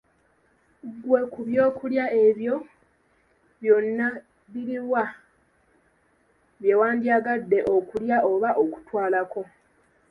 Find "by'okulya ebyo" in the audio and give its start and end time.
1.47-2.55